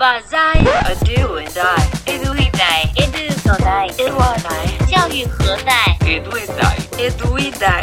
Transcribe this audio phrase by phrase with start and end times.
[0.00, 7.06] 把在 a do and I edu e dai edu 所在 edu 我来教育何在 edu e dai
[7.06, 7.82] edu e dai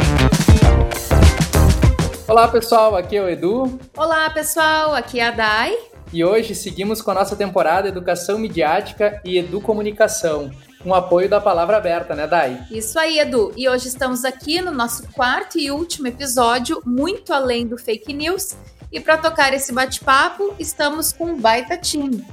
[2.26, 3.78] Olá pessoal, aqui é o Edu.
[3.94, 5.76] Olá pessoal, aqui é a Dai.
[6.10, 10.50] E hoje seguimos com a nossa temporada Educação Midiática e Educomunicação,
[10.86, 12.66] um apoio da Palavra Aberta, né, Dai?
[12.70, 13.52] Isso aí, Edu.
[13.54, 18.56] E hoje estamos aqui no nosso quarto e último episódio, muito além do fake news.
[18.91, 22.25] e para tocar esse bate-papo, estamos com um baita time.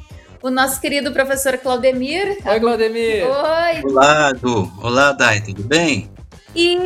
[0.43, 2.39] O nosso querido professor Claudemir.
[2.47, 3.25] Oi, Claudemir.
[3.25, 3.83] Oi.
[3.85, 4.73] Olá, Edu.
[4.83, 5.43] Olá, Dai.
[5.43, 6.11] Tudo bem?
[6.55, 6.79] E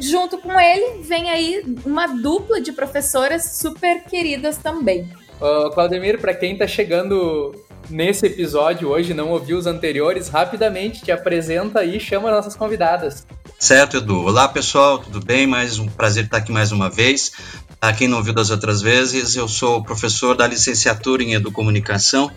[0.00, 5.08] junto com ele vem aí uma dupla de professoras super queridas também.
[5.40, 7.54] Uh, Claudemir, para quem está chegando
[7.88, 13.24] nesse episódio hoje, não ouviu os anteriores, rapidamente te apresenta e chama nossas convidadas.
[13.58, 14.24] Certo, Edu.
[14.24, 15.46] Olá, pessoal, tudo bem?
[15.46, 17.32] Mais um prazer estar aqui mais uma vez.
[17.84, 22.32] A quem não viu das outras vezes, eu sou professor da licenciatura em Educomunicação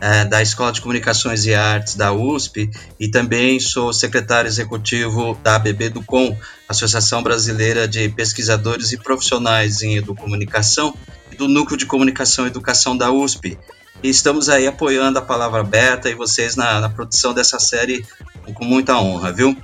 [0.00, 5.56] é, da Escola de Comunicações e Artes da USP e também sou secretário executivo da
[5.56, 10.94] ABB do Com, Associação Brasileira de Pesquisadores e Profissionais em Educomunicação,
[11.32, 13.58] e do Núcleo de Comunicação e Educação da USP.
[14.04, 18.06] E estamos aí apoiando a Palavra Aberta e vocês na, na produção dessa série
[18.54, 19.56] com muita honra, viu?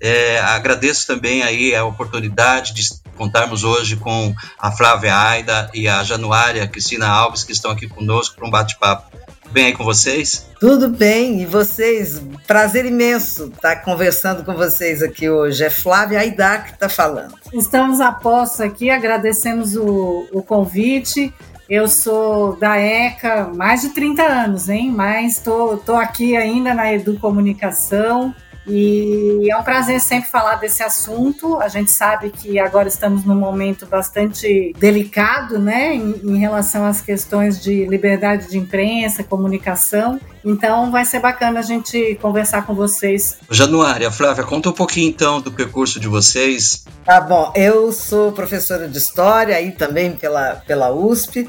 [0.00, 2.88] É, agradeço também aí a oportunidade de
[3.18, 8.36] contarmos hoje com a Flávia Aida e a Januária Cristina Alves, que estão aqui conosco
[8.36, 9.18] para um bate-papo
[9.50, 10.46] bem aí com vocês?
[10.60, 12.22] Tudo bem, e vocês?
[12.46, 15.64] Prazer imenso estar conversando com vocês aqui hoje.
[15.64, 17.34] É Flávia Aidá que está falando.
[17.52, 21.32] Estamos a posto aqui, agradecemos o, o convite.
[21.68, 24.90] Eu sou da ECA mais de 30 anos, hein?
[24.90, 28.34] Mas estou tô, tô aqui ainda na Educomunicação.
[28.68, 31.56] E é um prazer sempre falar desse assunto.
[31.56, 37.00] A gente sabe que agora estamos num momento bastante delicado, né, em, em, relação às
[37.00, 40.20] questões de liberdade de imprensa, comunicação.
[40.44, 43.38] Então vai ser bacana a gente conversar com vocês.
[43.50, 46.84] Januária, Flávia, conta um pouquinho então do percurso de vocês.
[47.04, 51.48] Tá bom, eu sou professora de História aí também pela, pela USP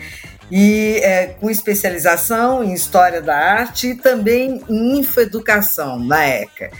[0.51, 6.71] e é, com especialização em História da Arte e também em Infoeducação na ECA.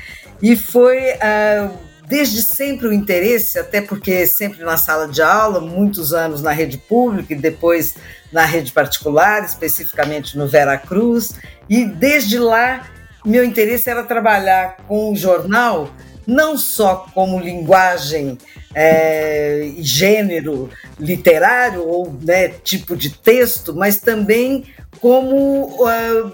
[0.42, 1.78] E foi uh,
[2.08, 6.78] desde sempre o interesse, até porque sempre na sala de aula, muitos anos na rede
[6.78, 7.96] pública e depois
[8.32, 11.32] na rede particular, especificamente no Vera Cruz,
[11.70, 12.88] e desde lá
[13.24, 15.90] meu interesse era trabalhar com o jornal
[16.26, 18.38] não só como linguagem
[18.74, 24.66] é, gênero literário ou né, tipo de texto, mas também
[25.02, 26.32] como uh,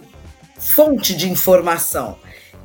[0.58, 2.18] fonte de informação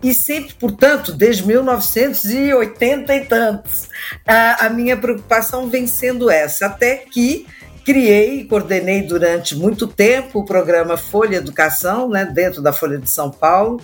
[0.03, 3.89] e sempre, portanto, desde 1980 e tantos,
[4.27, 7.47] a, a minha preocupação vem sendo essa, até que
[7.85, 13.11] criei e coordenei durante muito tempo o programa Folha Educação, né, dentro da Folha de
[13.11, 13.81] São Paulo,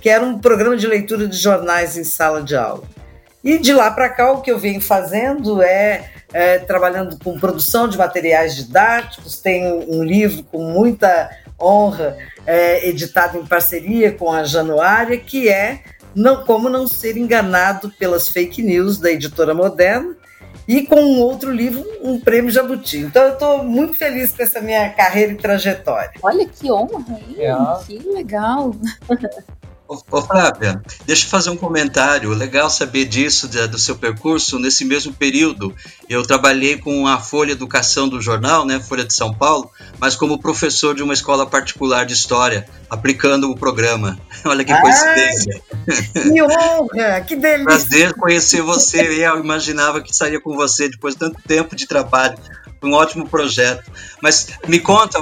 [0.00, 2.84] que era um programa de leitura de jornais em sala de aula.
[3.42, 7.88] E de lá para cá, o que eu venho fazendo é, é, trabalhando com produção
[7.88, 12.16] de materiais didáticos, tenho um livro com muita honra,
[12.46, 15.80] é, editado em parceria com a Januária, que é
[16.14, 20.16] não, Como Não Ser Enganado pelas Fake News, da editora Moderna,
[20.66, 22.98] e com um outro livro, um prêmio Jabuti.
[22.98, 26.12] Então eu estou muito feliz com essa minha carreira e trajetória.
[26.22, 27.36] Olha que honra, hein?
[27.38, 27.84] É.
[27.84, 28.72] que legal.
[29.90, 32.30] Ô, Flávia, deixa eu fazer um comentário.
[32.30, 34.56] Legal saber disso, do seu percurso.
[34.56, 35.74] Nesse mesmo período,
[36.08, 39.68] eu trabalhei com a Folha Educação do jornal, né, Folha de São Paulo,
[39.98, 44.16] mas como professor de uma escola particular de história, aplicando o programa.
[44.46, 45.60] Olha que coincidência.
[46.12, 47.64] Que honra, que delícia.
[47.64, 49.00] Prazer conhecer você.
[49.00, 52.38] Eu imaginava que estaria com você depois de tanto tempo de trabalho.
[52.80, 53.90] Foi um ótimo projeto.
[54.22, 55.20] Mas me conta,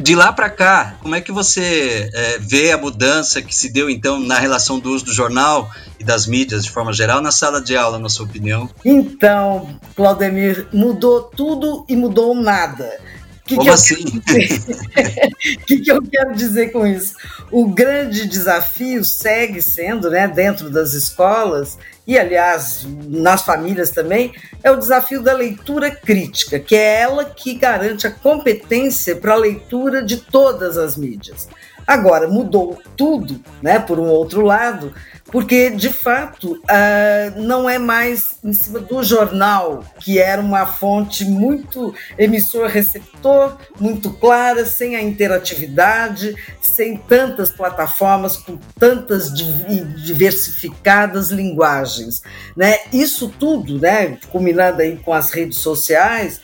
[0.00, 3.90] de lá para cá, como é que você é, vê a mudança que se deu
[3.90, 7.60] então na relação do uso do jornal e das mídias de forma geral na sala
[7.60, 8.68] de aula, na sua opinião?
[8.84, 12.98] Então, Claudemir, mudou tudo e mudou nada.
[13.44, 14.04] Que Como que assim?
[14.06, 14.20] O
[15.66, 17.14] que, que eu quero dizer com isso?
[17.50, 21.76] O grande desafio segue sendo, né, dentro das escolas,
[22.06, 24.32] e aliás nas famílias também,
[24.62, 29.36] é o desafio da leitura crítica, que é ela que garante a competência para a
[29.36, 31.48] leitura de todas as mídias.
[31.86, 34.94] Agora, mudou tudo, né, por um outro lado,
[35.26, 41.24] porque de fato uh, não é mais em cima do jornal, que era uma fonte
[41.24, 52.22] muito emissor-receptor, muito clara, sem a interatividade, sem tantas plataformas, com tantas diversificadas linguagens.
[52.56, 52.78] Né?
[52.92, 56.40] Isso tudo, né, combinando aí com as redes sociais,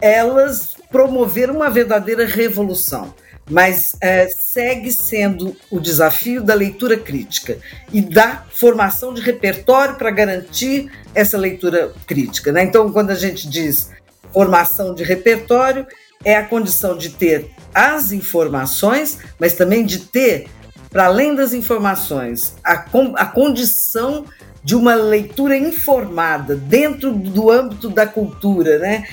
[0.00, 3.12] elas promoveram uma verdadeira revolução
[3.48, 7.58] mas é, segue sendo o desafio da leitura crítica
[7.92, 12.52] e da formação de repertório para garantir essa leitura crítica.
[12.52, 12.64] Né?
[12.64, 13.90] Então, quando a gente diz
[14.32, 15.86] formação de repertório,
[16.24, 20.48] é a condição de ter as informações, mas também de ter,
[20.90, 22.84] para além das informações, a,
[23.16, 24.24] a condição
[24.62, 29.06] de uma leitura informada dentro do âmbito da cultura, né?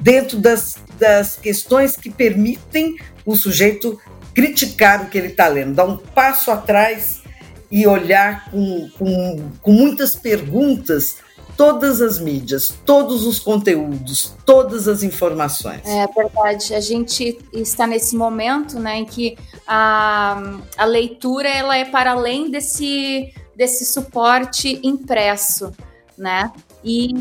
[0.00, 4.00] dentro das, das questões que permitem o sujeito
[4.34, 7.22] criticar o que ele está lendo, dar um passo atrás
[7.70, 11.16] e olhar com, com, com muitas perguntas
[11.56, 15.82] todas as mídias, todos os conteúdos, todas as informações.
[15.84, 16.74] É verdade.
[16.74, 19.36] A gente está nesse momento, né, em que
[19.66, 25.72] a, a leitura ela é para além desse desse suporte impresso,
[26.16, 26.50] né?
[26.84, 27.14] E,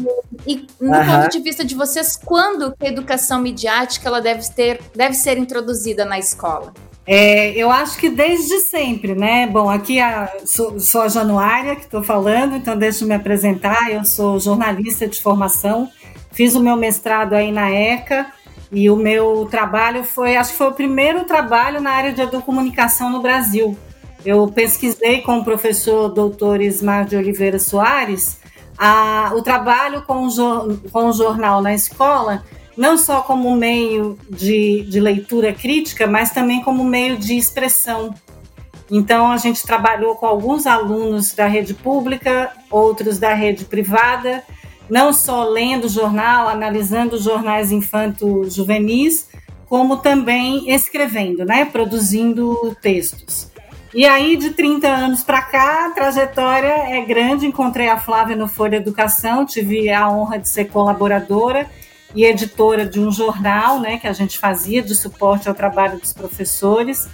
[0.48, 1.06] e no uhum.
[1.06, 6.04] ponto de vista de vocês, quando a educação midiática ela deve ter, deve ser introduzida
[6.04, 6.74] na escola?
[7.06, 9.48] É, eu acho que desde sempre, né?
[9.48, 13.92] Bom, aqui a, sou, sou a Januária que estou falando, então deixa eu me apresentar.
[13.92, 15.90] Eu sou jornalista de formação,
[16.32, 18.28] fiz o meu mestrado aí na ECA
[18.72, 23.10] e o meu trabalho foi, acho que foi o primeiro trabalho na área de educomunicação
[23.10, 23.78] no Brasil.
[24.24, 28.41] Eu pesquisei com o professor doutor Ismar de Oliveira Soares
[28.84, 32.44] a, o trabalho com o, com o jornal na escola
[32.76, 38.16] não só como meio de, de leitura crítica, mas também como meio de expressão.
[38.90, 44.44] Então, a gente trabalhou com alguns alunos da rede pública, outros da rede privada,
[44.90, 49.30] não só lendo jornal, analisando jornais infanto-juvenis,
[49.68, 53.51] como também escrevendo, né, produzindo textos.
[53.94, 57.46] E aí, de 30 anos para cá, a trajetória é grande.
[57.46, 61.70] Encontrei a Flávia no Folha Educação, tive a honra de ser colaboradora
[62.16, 66.14] e editora de um jornal, né, que a gente fazia de suporte ao trabalho dos
[66.14, 67.10] professores.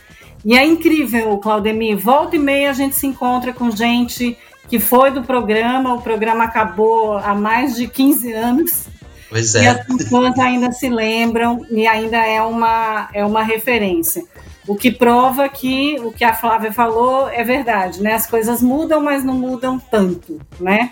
[0.46, 4.38] E é incrível, Claudemir, volta e meia a gente se encontra com gente
[4.68, 8.88] que foi do programa, o programa acabou há mais de 15 anos.
[9.30, 9.64] Pois é.
[9.64, 14.24] E as pessoas ainda se lembram e ainda é uma, é uma referência.
[14.68, 18.14] O que prova que o que a Flávia falou é verdade, né?
[18.14, 20.92] As coisas mudam, mas não mudam tanto, né?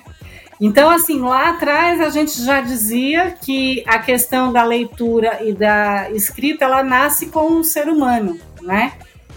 [0.59, 6.09] Então, assim, lá atrás a gente já dizia que a questão da leitura e da
[6.11, 8.93] escrita ela nasce com o ser humano, né?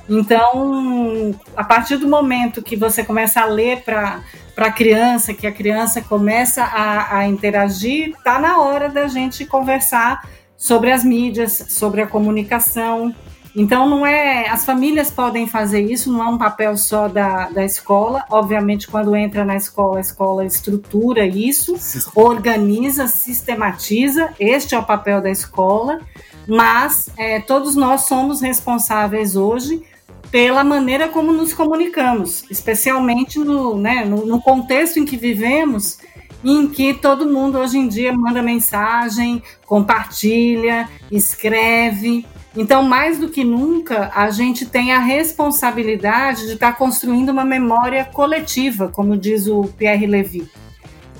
[0.08, 4.22] Então, a partir do momento que você começa a ler para
[4.56, 10.26] a criança, que a criança começa a, a interagir, está na hora da gente conversar
[10.56, 13.14] sobre as mídias, sobre a comunicação,
[13.54, 14.48] então, não é.
[14.48, 18.24] As famílias podem fazer isso, não é um papel só da, da escola.
[18.30, 21.76] Obviamente, quando entra na escola, a escola estrutura isso,
[22.14, 24.32] organiza, sistematiza.
[24.38, 26.00] Este é o papel da escola.
[26.46, 29.82] Mas é, todos nós somos responsáveis hoje
[30.30, 35.98] pela maneira como nos comunicamos, especialmente no, né, no, no contexto em que vivemos
[36.44, 42.24] em que todo mundo hoje em dia manda mensagem, compartilha, escreve.
[42.56, 48.04] Então, mais do que nunca, a gente tem a responsabilidade de estar construindo uma memória
[48.04, 50.50] coletiva, como diz o Pierre Levy.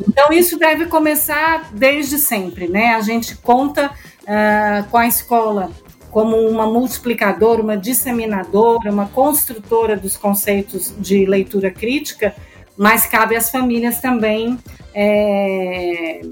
[0.07, 2.95] Então, isso deve começar desde sempre, né?
[2.95, 3.91] A gente conta
[4.23, 5.71] uh, com a escola
[6.11, 12.35] como uma multiplicadora, uma disseminadora, uma construtora dos conceitos de leitura crítica,
[12.76, 14.59] mas cabe às famílias também
[14.95, 16.23] é,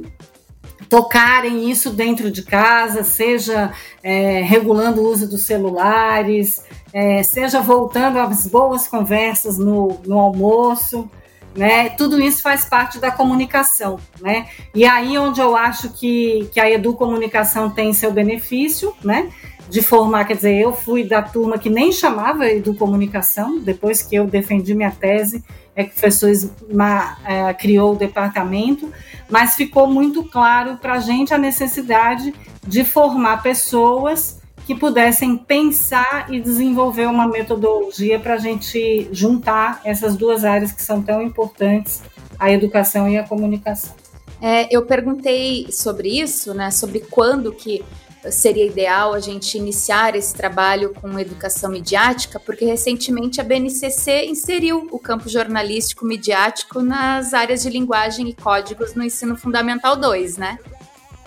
[0.89, 8.19] tocarem isso dentro de casa, seja é, regulando o uso dos celulares, é, seja voltando
[8.19, 11.11] às boas conversas no, no almoço,
[11.57, 11.89] né?
[11.91, 14.47] Tudo isso faz parte da comunicação, né?
[14.75, 19.31] E aí onde eu acho que, que a educomunicação tem seu benefício, né?
[19.69, 24.27] De formar, quer dizer, eu fui da turma que nem chamava educomunicação, depois que eu
[24.27, 25.43] defendi minha tese,
[25.75, 28.93] é que o professor Isma, é, criou o departamento,
[29.29, 32.35] mas ficou muito claro para a gente a necessidade
[32.67, 40.17] de formar pessoas que pudessem pensar e desenvolver uma metodologia para a gente juntar essas
[40.17, 42.03] duas áreas que são tão importantes,
[42.39, 43.95] a educação e a comunicação.
[44.43, 47.85] É, eu perguntei sobre isso, né, sobre quando que
[48.31, 54.89] seria ideal a gente iniciar esse trabalho com educação midiática, porque recentemente a BNCC inseriu
[54.91, 60.59] o campo jornalístico midiático nas áreas de linguagem e códigos no ensino fundamental 2, né?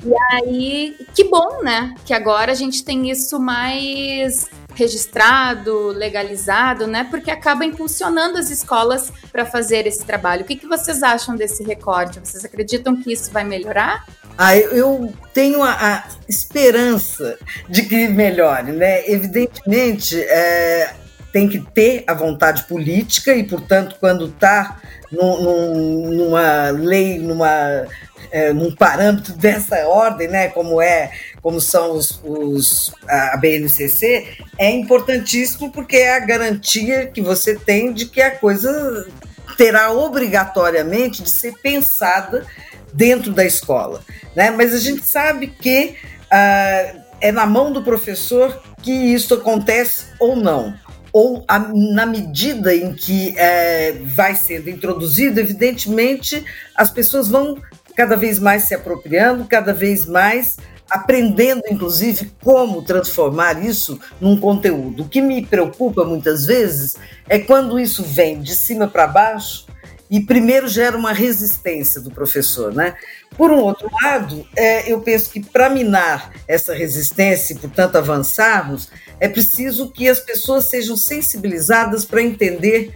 [0.04, 1.94] E aí, que bom, né?
[2.06, 7.04] Que agora a gente tem isso mais registrado, legalizado, né?
[7.04, 10.44] Porque acaba impulsionando as escolas para fazer esse trabalho.
[10.44, 12.20] O que, que vocês acham desse recorte?
[12.20, 14.06] Vocês acreditam que isso vai melhorar?
[14.42, 19.06] Ah, eu tenho a, a, esperança de que melhore, né?
[19.06, 20.94] Evidentemente, é,
[21.34, 24.80] tem que ter a vontade política e, portanto, quando está
[25.12, 27.86] num, numa lei, numa,
[28.32, 34.72] é, num parâmetro dessa ordem, né, como é, como são os, os, a BNCC, é
[34.72, 39.06] importantíssimo porque é a garantia que você tem de que a coisa
[39.58, 42.46] terá obrigatoriamente de ser pensada
[42.94, 44.02] dentro da escola.
[44.36, 44.52] Né?
[44.52, 45.96] Mas a gente sabe que
[46.32, 50.74] ah, é na mão do professor que isso acontece ou não.
[51.12, 57.58] Ou a, na medida em que é, vai sendo introduzido, evidentemente, as pessoas vão
[57.96, 60.58] cada vez mais se apropriando, cada vez mais
[60.90, 65.04] aprendendo, inclusive, como transformar isso num conteúdo.
[65.04, 66.96] O que me preocupa muitas vezes
[67.28, 69.68] é quando isso vem de cima para baixo
[70.10, 72.96] e primeiro gera uma resistência do professor, né?
[73.38, 78.90] Por um outro lado, é, eu penso que para minar essa resistência e, portanto, avançarmos,
[79.20, 82.94] é preciso que as pessoas sejam sensibilizadas para entender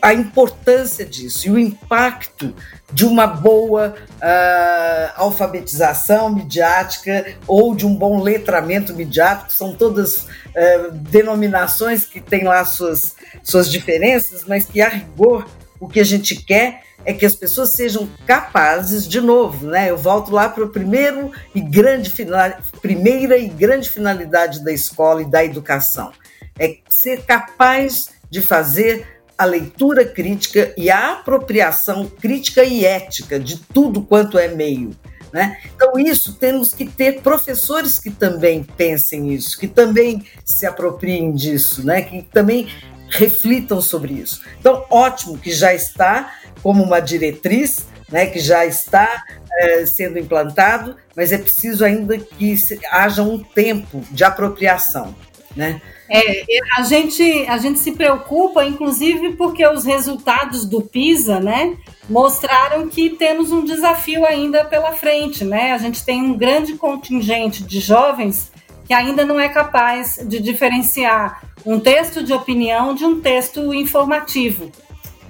[0.00, 2.54] a importância disso e o impacto
[2.92, 10.92] de uma boa uh, alfabetização midiática ou de um bom letramento midiático, são todas uh,
[10.92, 15.48] denominações que têm lá suas, suas diferenças, mas que, a rigor,
[15.82, 19.90] o que a gente quer é que as pessoas sejam capazes, de novo, né?
[19.90, 25.22] Eu volto lá para o primeiro e grande final, primeira e grande finalidade da escola
[25.22, 26.12] e da educação.
[26.56, 33.58] É ser capaz de fazer a leitura crítica e a apropriação crítica e ética de
[33.58, 34.92] tudo quanto é meio.
[35.32, 35.58] Né?
[35.74, 41.84] Então, isso temos que ter professores que também pensem isso, que também se apropriem disso,
[41.84, 42.02] né?
[42.02, 42.68] que também
[43.12, 44.42] reflitam sobre isso.
[44.58, 49.22] Então, ótimo que já está como uma diretriz, né, que já está
[49.58, 52.54] é, sendo implantado, mas é preciso ainda que
[52.90, 55.14] haja um tempo de apropriação.
[55.54, 55.82] Né?
[56.08, 56.44] É,
[56.78, 61.76] a gente, a gente se preocupa, inclusive, porque os resultados do PISA, né,
[62.08, 65.72] mostraram que temos um desafio ainda pela frente, né?
[65.72, 68.50] A gente tem um grande contingente de jovens
[68.86, 74.70] que ainda não é capaz de diferenciar um texto de opinião de um texto informativo.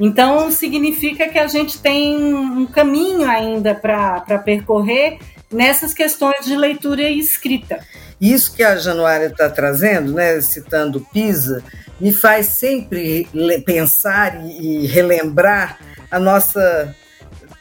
[0.01, 5.19] Então, significa que a gente tem um caminho ainda para percorrer
[5.51, 7.81] nessas questões de leitura e escrita.
[8.21, 11.63] Isso que a Januária está trazendo, né, citando Pisa,
[12.01, 13.29] me faz sempre
[13.65, 15.79] pensar e relembrar
[16.11, 16.95] a nossa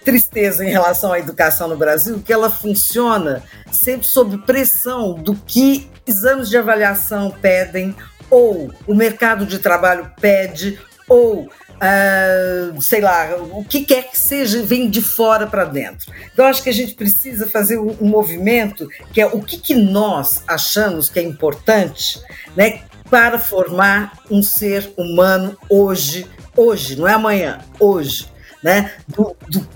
[0.04, 5.90] tristeza em relação à educação no Brasil, que ela funciona sempre sob pressão do que
[6.08, 7.96] exames de avaliação pedem,
[8.31, 11.47] ou o mercado de trabalho pede, ou
[11.81, 16.13] Uh, sei lá, o que quer que seja, vem de fora para dentro.
[16.31, 20.43] Então, acho que a gente precisa fazer um, movimento que é o que, que, nós
[20.47, 22.21] achamos que é importante
[22.55, 28.27] né, para formar um ser humano hoje, hoje, não é amanhã, hoje,
[28.61, 29.67] né, do, do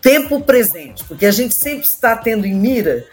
[0.00, 3.04] tempo presente, porque a gente sempre está tendo em mira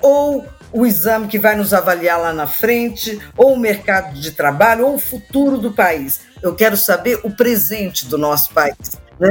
[0.00, 4.86] ou o exame que vai nos avaliar lá na frente, ou o mercado de trabalho,
[4.86, 6.20] ou o futuro do país.
[6.42, 8.76] Eu quero saber o presente do nosso país.
[9.18, 9.30] O né?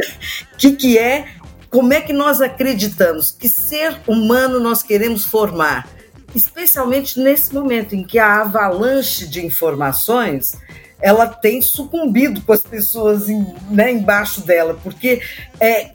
[0.57, 1.27] que, que é,
[1.69, 5.87] como é que nós acreditamos que ser humano nós queremos formar,
[6.35, 10.57] especialmente nesse momento em que a avalanche de informações
[11.01, 15.21] ela tem sucumbido com as pessoas em, né, embaixo dela, porque
[15.59, 15.91] é,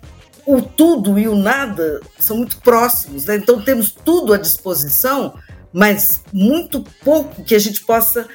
[0.46, 3.36] o tudo e o nada são muito próximos, né?
[3.36, 5.34] então temos tudo à disposição,
[5.72, 8.28] mas muito pouco que a gente possa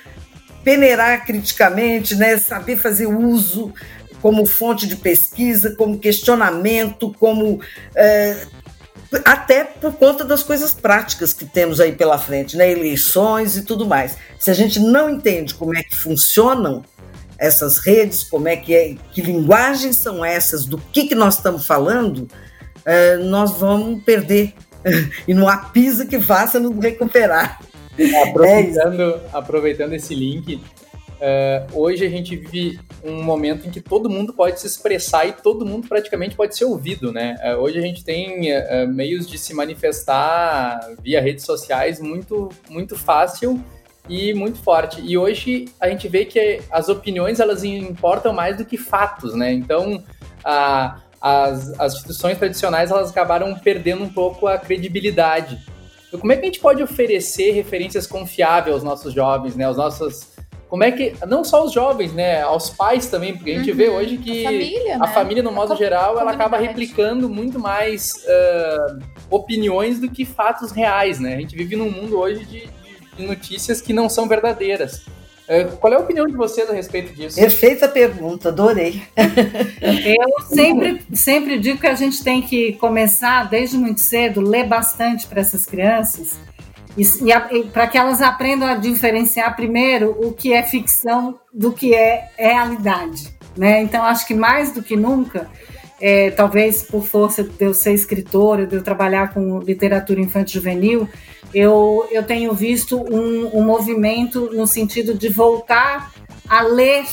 [0.64, 2.38] peneirar criticamente, né?
[2.38, 3.74] saber fazer uso
[4.22, 7.62] como fonte de pesquisa, como questionamento, como
[7.96, 8.46] é,
[9.24, 12.70] até por conta das coisas práticas que temos aí pela frente, né?
[12.70, 14.18] eleições e tudo mais.
[14.38, 16.84] Se a gente não entende como é que funcionam
[17.40, 21.66] essas redes, como é que é, que linguagens são essas, do que, que nós estamos
[21.66, 22.28] falando,
[22.86, 24.54] é, nós vamos perder.
[25.28, 27.60] e não há pisa que faça nos recuperar.
[28.30, 30.62] Aproveitando, é aproveitando esse link, uh,
[31.74, 35.66] hoje a gente vive um momento em que todo mundo pode se expressar e todo
[35.66, 37.36] mundo praticamente pode ser ouvido, né?
[37.44, 42.98] Uh, hoje a gente tem uh, meios de se manifestar via redes sociais muito, muito
[42.98, 43.62] fácil
[44.10, 45.00] e muito forte.
[45.02, 49.54] E hoje a gente vê que as opiniões elas importam mais do que fatos, né?
[49.54, 50.04] Então
[50.44, 55.60] a, as, as instituições tradicionais elas acabaram perdendo um pouco a credibilidade.
[56.08, 59.66] Então, como é que a gente pode oferecer referências confiáveis aos nossos jovens, né?
[59.66, 60.28] Aos nossos
[60.68, 63.76] como é que, não só os jovens, né, aos pais também, porque a gente Uhum.
[63.78, 65.08] vê hoje que A família, a né?
[65.08, 69.00] família, no A modo com- geral, ela acaba replicando muito mais ah,
[69.32, 71.36] opiniões do que fatos reais, né?
[71.36, 72.70] A gente vive num mundo hoje de,
[73.20, 75.02] de- notícias que não são verdadeiras.
[75.48, 77.36] Ah, qual é a opinião de vocês a respeito disso?
[77.40, 79.02] Perfeita pergunta, adorei.
[79.82, 85.26] Eu sempre, sempre digo que a gente tem que começar desde muito cedo, ler bastante
[85.26, 86.38] para essas crianças,
[87.74, 93.30] para que elas aprendam a diferenciar primeiro o que é ficção do que é realidade.
[93.58, 93.82] Né?
[93.82, 95.50] Então, acho que mais do que nunca,
[96.02, 101.10] é, talvez por força de eu ser escritora, de eu trabalhar com literatura infantil juvenil,
[101.54, 106.12] eu, eu tenho visto um, um movimento no sentido de voltar
[106.48, 107.06] a ler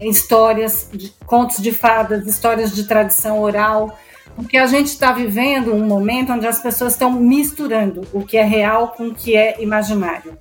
[0.00, 3.98] histórias, de, contos de fadas, histórias de tradição oral,
[4.34, 8.42] porque a gente está vivendo um momento onde as pessoas estão misturando o que é
[8.42, 10.36] real com o que é imaginário.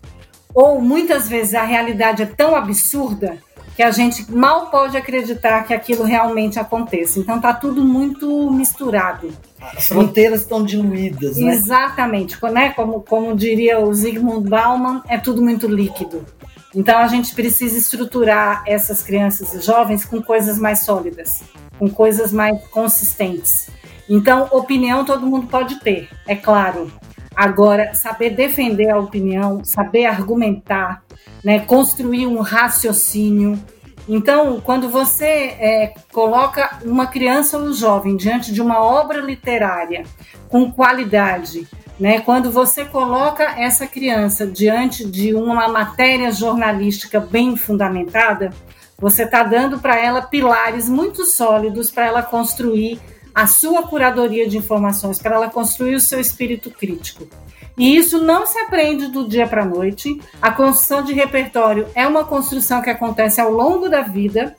[0.53, 3.37] Ou muitas vezes a realidade é tão absurda
[3.75, 7.19] que a gente mal pode acreditar que aquilo realmente aconteça.
[7.19, 9.31] Então está tudo muito misturado.
[9.75, 11.53] As fronteiras estão diluídas, né?
[11.53, 12.71] Exatamente, né?
[12.71, 16.25] como, como diria o Zygmunt Bauman, é tudo muito líquido.
[16.75, 21.43] Então a gente precisa estruturar essas crianças e jovens com coisas mais sólidas,
[21.77, 23.67] com coisas mais consistentes.
[24.09, 26.91] Então, opinião todo mundo pode ter, é claro.
[27.35, 31.03] Agora, saber defender a opinião, saber argumentar,
[31.43, 33.59] né, construir um raciocínio.
[34.07, 40.03] Então, quando você é, coloca uma criança ou um jovem diante de uma obra literária
[40.47, 41.67] com qualidade,
[41.99, 48.51] né, quando você coloca essa criança diante de uma matéria jornalística bem fundamentada,
[48.99, 52.99] você está dando para ela pilares muito sólidos para ela construir
[53.33, 57.27] a sua curadoria de informações, para ela construir o seu espírito crítico.
[57.77, 60.21] E isso não se aprende do dia para a noite.
[60.41, 64.55] A construção de repertório é uma construção que acontece ao longo da vida.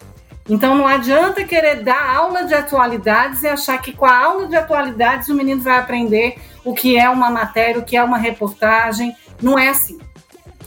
[0.48, 4.56] Então não adianta querer dar aula de atualidades e achar que com a aula de
[4.56, 9.14] atualidades o menino vai aprender o que é uma matéria, o que é uma reportagem.
[9.40, 9.98] Não é assim.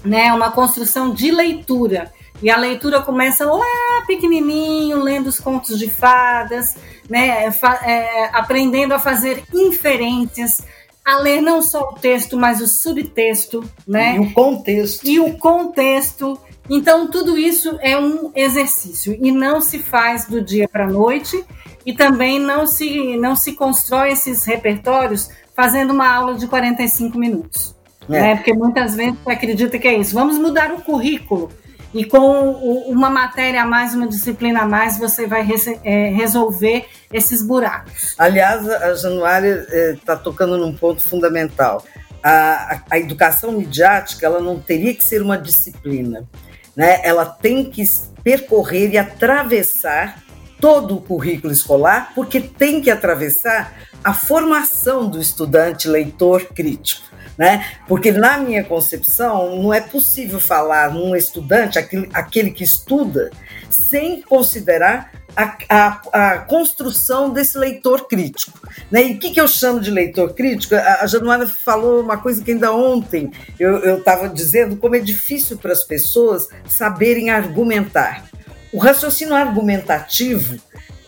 [0.03, 0.27] Né?
[0.27, 2.11] É uma construção de leitura.
[2.41, 6.75] E a leitura começa lá pequenininho, lendo os contos de fadas,
[7.09, 7.51] né?
[7.83, 10.57] É, aprendendo a fazer inferências,
[11.05, 14.15] a ler não só o texto, mas o subtexto, né?
[14.15, 15.07] E o contexto.
[15.07, 16.37] E o contexto.
[16.69, 21.41] Então, tudo isso é um exercício e não se faz do dia para a noite
[21.85, 27.73] e também não se, não se constrói esses repertórios fazendo uma aula de 45 minutos.
[28.09, 28.11] É.
[28.11, 28.35] Né?
[28.35, 30.13] Porque muitas vezes você acredita que é isso.
[30.13, 31.49] Vamos mudar o currículo
[31.93, 32.51] e com
[32.87, 35.47] uma matéria a mais, uma disciplina a mais, você vai
[35.83, 38.15] é, resolver esses buracos.
[38.17, 41.83] Aliás, a Januária está é, tocando num ponto fundamental.
[42.21, 46.27] A, a, a, educação midiática ela não teria que ser uma disciplina,
[46.75, 46.99] né?
[47.03, 47.83] Ela tem que
[48.23, 50.23] percorrer e atravessar
[50.59, 53.73] todo o currículo escolar, porque tem que atravessar
[54.03, 57.06] a formação do estudante leitor crítico
[57.37, 57.65] né?
[57.87, 63.31] Porque na minha concepção não é possível falar num estudante, aquele, aquele que estuda,
[63.69, 68.59] sem considerar a, a, a, construção desse leitor crítico.
[68.89, 69.09] Né?
[69.09, 70.73] E o que, que eu chamo de leitor crítico?
[70.73, 75.57] A, a Januária falou uma coisa que ainda ontem eu estava dizendo, como é difícil
[75.57, 78.25] para as pessoas saberem argumentar.
[78.73, 80.57] O raciocínio argumentativo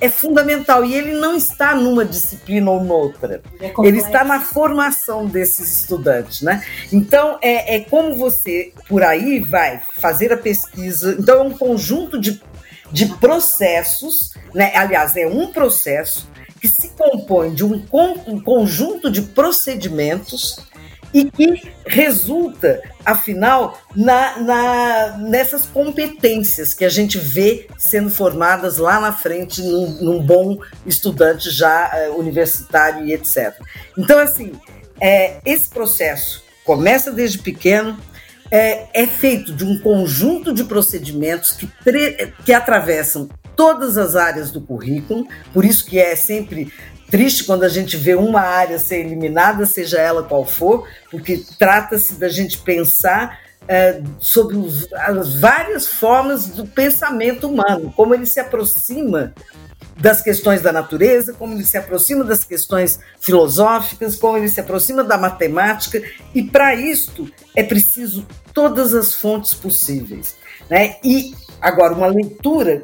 [0.02, 3.42] é fundamental e ele não está numa disciplina ou noutra.
[3.60, 6.64] É ele está na formação desses estudantes, né?
[6.92, 11.16] Então é, é, como você por aí vai fazer a pesquisa.
[11.20, 12.42] Então é um conjunto de,
[12.92, 14.72] de processos, né?
[14.76, 16.30] Aliás, é um processo
[16.62, 17.84] que se compõe de um,
[18.28, 20.60] um conjunto de procedimentos
[21.14, 29.00] e que resulta, afinal, na, na, nessas competências que a gente vê sendo formadas lá
[29.00, 33.56] na frente num, num bom estudante já é, universitário e etc.
[33.98, 34.54] Então, assim,
[35.02, 37.98] é, esse processo começa desde pequeno,
[38.52, 41.70] é, é, feito de um conjunto de procedimentos que,
[42.46, 46.72] que atravessam todas as áreas do currículo, por isso que é sempre
[47.10, 52.14] triste quando a gente vê uma área ser eliminada, seja ela qual for, porque trata-se
[52.16, 58.40] da gente pensar é, sobre os, as várias formas do pensamento humano, como ele se
[58.40, 59.34] aproxima
[59.96, 65.04] das questões da natureza, como ele se aproxima das questões filosóficas, como ele se aproxima
[65.04, 66.02] da matemática,
[66.34, 70.36] e para isto é preciso todas as fontes possíveis.
[70.70, 70.96] Né?
[71.04, 72.84] E agora, uma leitura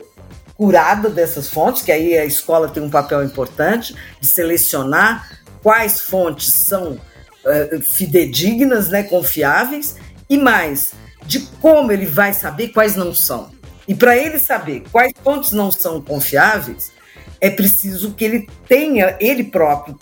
[0.55, 6.53] curada dessas fontes, que aí a escola tem um papel importante de selecionar quais fontes
[6.53, 9.95] são uh, fidedignas, né, confiáveis,
[10.29, 10.93] e mais,
[11.25, 13.51] de como ele vai saber quais não são.
[13.87, 16.91] E para ele saber quais pontos não são confiáveis,
[17.39, 19.99] é preciso que ele tenha, ele próprio,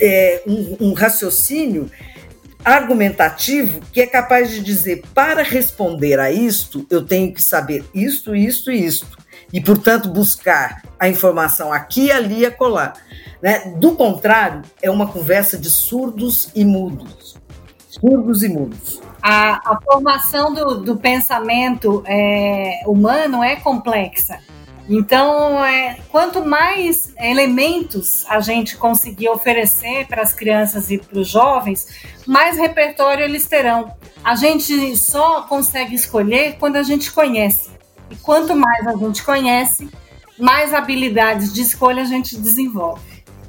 [0.00, 1.90] é, um, um raciocínio
[2.64, 8.34] argumentativo que é capaz de dizer: para responder a isto, eu tenho que saber isto,
[8.34, 9.21] isto e isto.
[9.52, 12.94] E, portanto, buscar a informação aqui, ali e acolá.
[13.40, 13.74] Né?
[13.76, 17.36] Do contrário, é uma conversa de surdos e mudos.
[17.88, 19.00] Surdos e mudos.
[19.20, 24.38] A, a formação do, do pensamento é, humano é complexa.
[24.88, 31.28] Então, é, quanto mais elementos a gente conseguir oferecer para as crianças e para os
[31.28, 31.86] jovens,
[32.26, 33.94] mais repertório eles terão.
[34.24, 37.71] A gente só consegue escolher quando a gente conhece.
[38.12, 39.88] E quanto mais a gente conhece,
[40.38, 43.00] mais habilidades de escolha a gente desenvolve.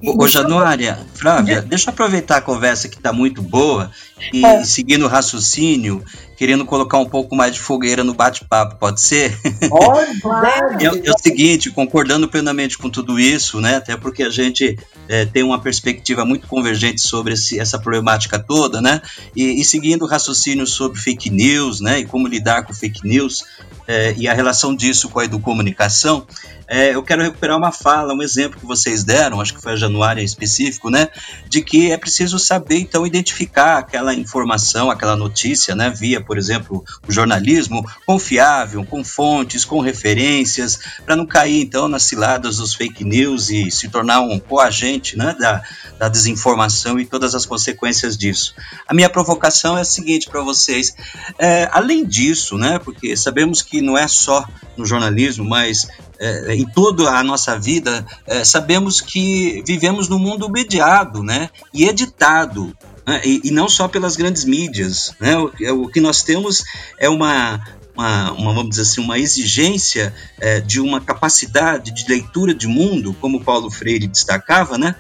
[0.05, 3.89] Ô, Januária, Flávia, deixa eu aproveitar a conversa que está muito boa
[4.33, 4.63] e é.
[4.63, 6.03] seguindo o raciocínio,
[6.35, 9.37] querendo colocar um pouco mais de fogueira no bate-papo, pode ser?
[9.69, 10.21] Pode,
[10.83, 13.75] é, é, o seguinte, concordando plenamente com tudo isso, né?
[13.75, 18.81] Até porque a gente é, tem uma perspectiva muito convergente sobre esse, essa problemática toda,
[18.81, 19.01] né?
[19.35, 21.99] E, e, seguindo o raciocínio sobre fake news, né?
[21.99, 23.43] E como lidar com fake news
[23.87, 26.25] é, e a relação disso com a educomunicação,
[26.67, 29.75] é, eu quero recuperar uma fala, um exemplo que vocês deram, acho que foi a
[29.75, 31.09] Januária em específico, né?
[31.47, 35.89] De que é preciso saber, então, identificar aquela informação, aquela notícia, né?
[35.89, 42.03] Via, por exemplo, o jornalismo confiável, com fontes, com referências, para não cair, então, nas
[42.03, 45.35] ciladas dos fake news e se tornar um coagente, né?
[45.39, 45.61] Da,
[45.99, 48.55] da desinformação e todas as consequências disso.
[48.87, 50.95] A minha provocação é a seguinte para vocês:
[51.37, 52.79] é, além disso, né?
[52.79, 55.87] Porque sabemos que não é só no jornalismo, mas
[56.19, 61.85] é, em toda a nossa vida, é, sabemos que vivemos num mundo mediado né, e
[61.85, 62.75] editado.
[63.05, 65.13] Né, e, e, não só pelas grandes mídias.
[65.19, 66.63] Né, o, é, o que nós temos
[66.97, 67.61] é uma,
[67.95, 73.15] uma, uma, vamos dizer assim, uma exigência é, de uma capacidade de leitura de mundo,
[73.19, 74.95] como Paulo Freire destacava, né,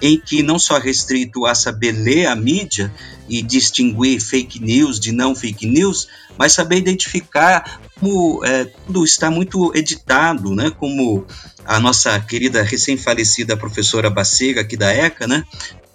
[0.00, 2.92] em que não só restrito a saber ler a mídia
[3.28, 9.30] e distinguir fake news de não fake news, mas saber identificar como é, tudo está
[9.30, 10.70] muito editado, né?
[10.70, 11.26] Como
[11.64, 15.44] a nossa querida recém-falecida professora Bacega, aqui da ECA, né?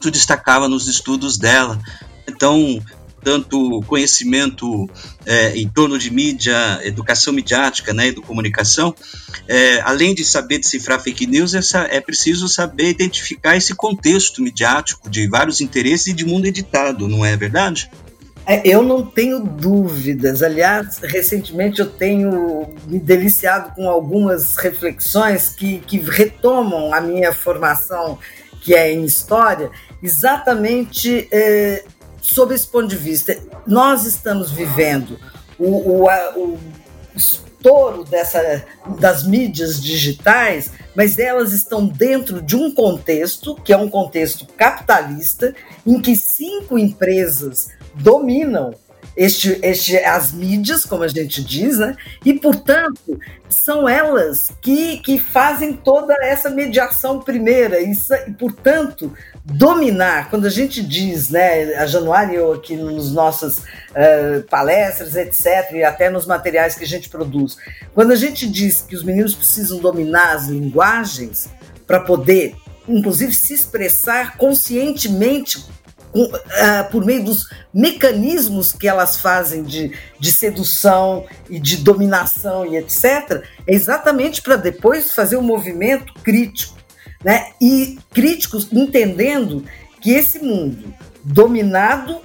[0.04, 1.80] Tu destacava nos estudos dela.
[2.28, 2.84] Então,
[3.24, 4.90] tanto conhecimento
[5.26, 8.94] é, em torno de mídia, educação midiática, né, comunicação,
[9.48, 15.10] é, além de saber decifrar fake news, essa, é preciso saber identificar esse contexto midiático
[15.10, 17.90] de vários interesses e de mundo editado, não é verdade?
[18.46, 20.44] É, eu não tenho dúvidas.
[20.44, 28.20] Aliás, recentemente eu tenho me deliciado com algumas reflexões que, que retomam a minha formação,
[28.60, 29.72] que é em história,
[30.04, 31.86] exatamente é,
[32.22, 33.38] sob esse ponto de vista.
[33.66, 35.18] Nós estamos vivendo
[35.58, 36.60] o, o, o
[37.16, 38.66] estouro dessa,
[39.00, 45.56] das mídias digitais, mas elas estão dentro de um contexto que é um contexto capitalista,
[45.88, 48.74] em que cinco empresas dominam
[49.16, 51.96] este, este, as mídias, como a gente diz, né?
[52.26, 57.94] e, portanto, são elas que, que fazem toda essa mediação primeira, e,
[58.40, 59.14] portanto,
[59.46, 65.74] dominar, quando a gente diz, né, a Januária eu aqui nos nossas uh, palestras, etc.,
[65.74, 67.58] e até nos materiais que a gente produz,
[67.94, 71.50] quando a gente diz que os meninos precisam dominar as linguagens
[71.86, 72.56] para poder,
[72.88, 75.58] inclusive, se expressar conscientemente
[76.16, 82.78] uh, por meio dos mecanismos que elas fazem de, de sedução e de dominação e
[82.78, 86.83] etc., é exatamente para depois fazer um movimento crítico.
[87.24, 87.48] Né?
[87.62, 89.64] E críticos entendendo
[90.02, 92.20] que esse mundo dominado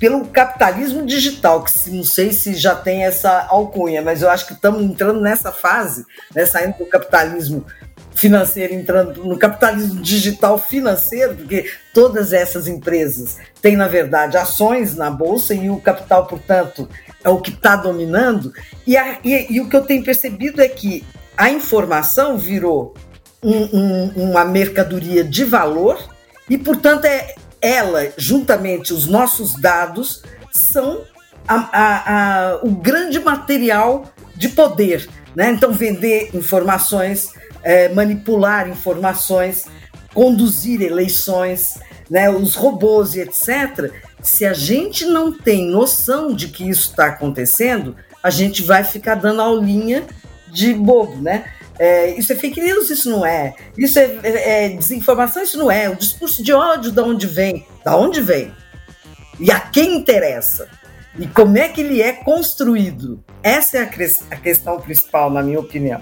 [0.00, 4.54] pelo capitalismo digital, que não sei se já tem essa alcunha, mas eu acho que
[4.54, 7.66] estamos entrando nessa fase, né, saindo do capitalismo
[8.14, 15.10] financeiro entrando no capitalismo digital financeiro, porque todas essas empresas têm, na verdade, ações na
[15.10, 16.88] bolsa e o capital, portanto,
[17.22, 18.52] é o que está dominando.
[18.86, 21.04] E, a, e, e, o que eu tenho percebido é que
[21.36, 22.94] a informação virou
[23.42, 25.98] um, um, uma mercadoria de valor
[26.48, 31.02] e, portanto, é ela, juntamente os nossos dados, são
[31.46, 35.08] a, a, a, o grande material de poder.
[35.34, 35.50] Né?
[35.50, 39.66] Então, vender informações é, manipular informações,
[40.14, 43.92] conduzir eleições, né, os robôs e etc.
[44.22, 49.14] Se a gente não tem noção de que isso está acontecendo, a gente vai ficar
[49.14, 50.04] dando aulinha
[50.48, 51.44] de bobo, né?
[51.78, 53.54] É, isso é fake news, isso não é.
[53.76, 55.88] Isso é, é, é, desinformação, isso não é.
[55.88, 57.66] O discurso de ódio, de onde vem?
[57.84, 58.52] Da onde vem?
[59.38, 60.68] E a quem interessa?
[61.18, 63.22] e como é que ele é construído.
[63.42, 66.00] Essa é a, a questão principal, na minha opinião.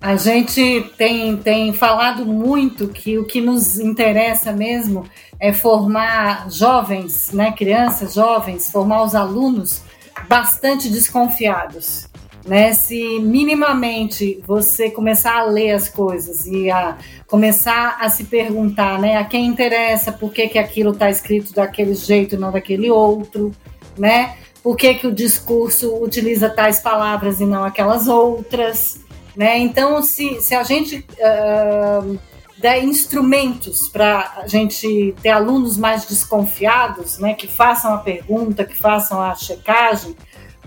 [0.00, 5.04] A gente tem, tem falado muito que o que nos interessa mesmo
[5.38, 9.82] é formar jovens, né, crianças, jovens, formar os alunos
[10.28, 12.08] bastante desconfiados.
[12.44, 12.72] Né?
[12.72, 19.16] Se minimamente você começar a ler as coisas e a começar a se perguntar né,
[19.16, 23.52] a quem interessa, por que, que aquilo está escrito daquele jeito e não daquele outro,
[23.96, 24.36] né?
[24.62, 29.00] Por que, que o discurso utiliza tais palavras e não aquelas outras?
[29.36, 29.58] Né?
[29.58, 32.18] Então, se, se a gente uh,
[32.58, 38.78] der instrumentos para a gente ter alunos mais desconfiados, né, que façam a pergunta, que
[38.78, 40.14] façam a checagem,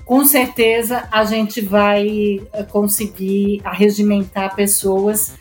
[0.05, 5.35] com certeza a gente vai conseguir arregimentar pessoas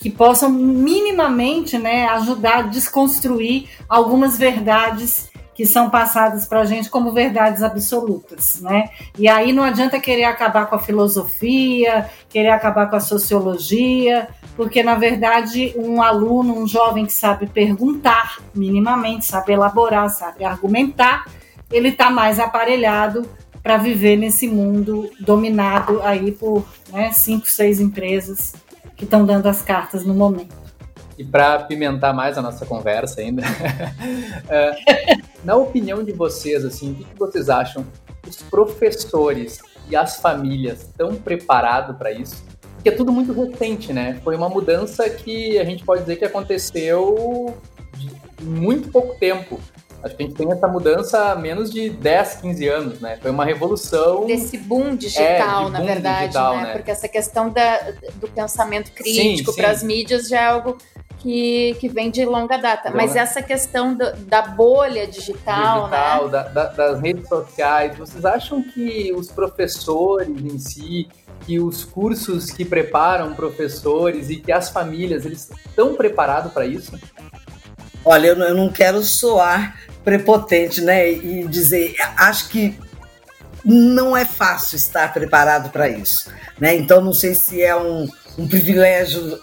[0.00, 6.88] que possam minimamente né, ajudar a desconstruir algumas verdades que são passadas para a gente
[6.88, 8.90] como verdades absolutas, né?
[9.18, 14.84] E aí não adianta querer acabar com a filosofia, querer acabar com a sociologia, porque
[14.84, 21.24] na verdade um aluno, um jovem que sabe perguntar minimamente, sabe elaborar, sabe argumentar,
[21.72, 23.28] ele está mais aparelhado
[23.62, 28.54] para viver nesse mundo dominado aí por né, cinco, seis empresas
[28.96, 30.56] que estão dando as cartas no momento.
[31.16, 33.42] E para apimentar mais a nossa conversa ainda,
[34.48, 37.84] é, na opinião de vocês, assim, o que vocês acham?
[38.26, 42.44] Os professores e as famílias estão preparados para isso?
[42.74, 44.20] Porque é tudo muito recente, né?
[44.22, 47.56] Foi uma mudança que a gente pode dizer que aconteceu
[47.96, 48.10] de
[48.44, 49.58] muito pouco tempo.
[50.02, 53.18] Acho que a gente tem essa mudança há menos de 10, 15 anos, né?
[53.20, 54.26] Foi uma revolução.
[54.26, 56.62] Desse boom digital, é, boom na verdade, digital, né?
[56.62, 56.72] né?
[56.72, 60.78] Porque essa questão da, do pensamento crítico para as mídias já é algo
[61.18, 62.90] que, que vem de longa data.
[62.90, 66.30] Mas essa questão do, da bolha digital, digital né?
[66.30, 71.08] Da, da, das redes sociais, vocês acham que os professores em si,
[71.44, 76.96] que os cursos que preparam professores e que as famílias, eles estão preparados para isso?
[78.04, 81.10] Olha, eu não quero soar prepotente, né?
[81.10, 82.78] E dizer, acho que
[83.64, 86.74] não é fácil estar preparado para isso, né?
[86.74, 88.08] Então não sei se é um,
[88.38, 89.38] um privilégio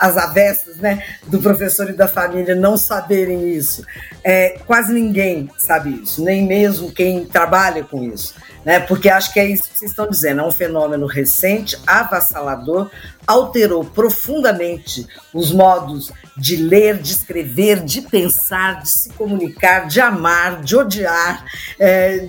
[0.00, 3.86] às avessas, né, do professor e da família não saberem isso.
[4.24, 8.34] É, quase ninguém sabe isso, nem mesmo quem trabalha com isso,
[8.64, 8.80] né?
[8.80, 12.90] Porque acho que é isso que vocês estão dizendo, é um fenômeno recente, avassalador,
[13.26, 20.60] alterou profundamente os modos de ler, de escrever, de pensar, de se comunicar, de amar,
[20.62, 21.44] de odiar,
[21.78, 22.28] é,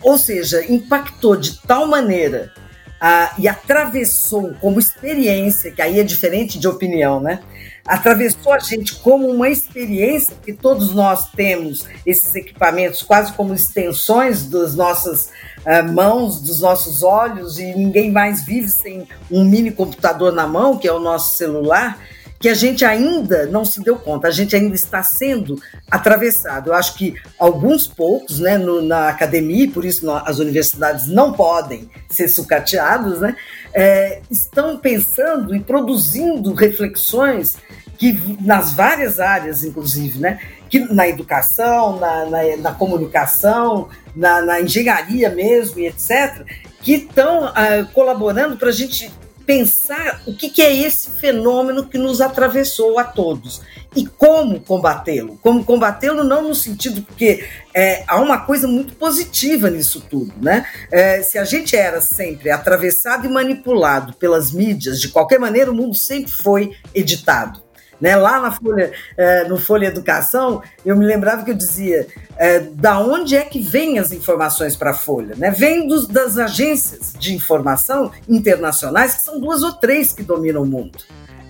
[0.00, 2.52] ou seja, impactou de tal maneira
[3.00, 7.40] ah, e atravessou como experiência, que aí é diferente de opinião, né?
[7.86, 14.44] Atravessou a gente como uma experiência, que todos nós temos esses equipamentos quase como extensões
[14.44, 15.30] das nossas
[15.64, 20.76] ah, mãos, dos nossos olhos, e ninguém mais vive sem um mini computador na mão,
[20.76, 21.98] que é o nosso celular
[22.38, 26.68] que a gente ainda não se deu conta, a gente ainda está sendo atravessado.
[26.70, 31.90] Eu acho que alguns poucos, né, no, na academia, por isso as universidades não podem
[32.08, 33.36] ser sucateadas, né,
[33.74, 37.56] é, estão pensando e produzindo reflexões
[37.98, 40.38] que nas várias áreas, inclusive, né,
[40.70, 46.44] que na educação, na, na, na comunicação, na, na, engenharia mesmo e etc.,
[46.80, 49.10] que estão uh, colaborando para a gente
[49.48, 53.62] pensar o que, que é esse fenômeno que nos atravessou a todos
[53.96, 55.38] e como combatê-lo.
[55.40, 60.66] Como combatê-lo não no sentido porque é, há uma coisa muito positiva nisso tudo, né?
[60.92, 65.74] É, se a gente era sempre atravessado e manipulado pelas mídias, de qualquer maneira o
[65.74, 67.67] mundo sempre foi editado.
[68.00, 68.16] Né?
[68.16, 72.06] Lá na Folha, é, no Folha Educação, eu me lembrava que eu dizia
[72.36, 75.34] é, da onde é que vêm as informações para a Folha?
[75.36, 75.50] Né?
[75.50, 80.66] Vem dos, das agências de informação internacionais, que são duas ou três que dominam o
[80.66, 80.98] mundo.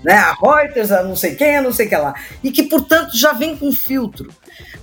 [0.03, 0.15] Né?
[0.15, 2.15] A Reuters, a não sei quem, a não sei que lá.
[2.43, 4.31] E que, portanto, já vem com filtro.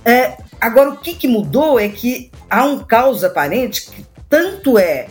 [0.04, 5.06] É, agora, o que, que mudou é que há um caos aparente que tanto é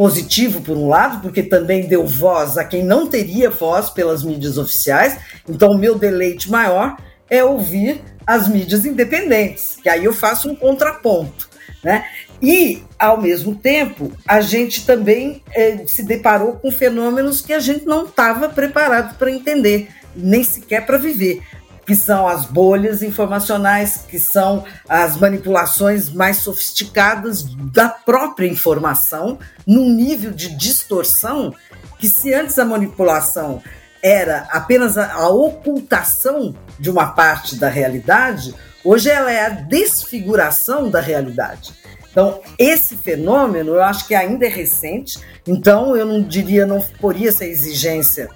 [0.00, 4.56] positivo por um lado, porque também deu voz a quem não teria voz pelas mídias
[4.56, 5.18] oficiais.
[5.46, 6.96] Então, o meu deleite maior
[7.28, 11.50] é ouvir as mídias independentes, que aí eu faço um contraponto.
[11.84, 12.02] Né?
[12.40, 17.84] E, ao mesmo tempo, a gente também é, se deparou com fenômenos que a gente
[17.84, 21.42] não estava preparado para entender, nem sequer para viver
[21.86, 29.90] que são as bolhas informacionais, que são as manipulações mais sofisticadas da própria informação, num
[29.90, 31.54] nível de distorção
[31.98, 33.62] que, se antes a manipulação
[34.02, 40.90] era apenas a, a ocultação de uma parte da realidade, hoje ela é a desfiguração
[40.90, 41.74] da realidade.
[42.10, 47.28] Então, esse fenômeno eu acho que ainda é recente, então eu não diria, não poria
[47.28, 48.28] essa exigência